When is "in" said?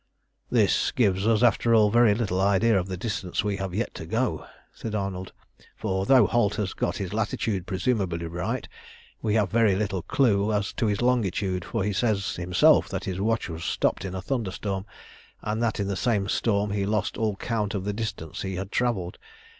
14.03-14.15, 15.79-15.87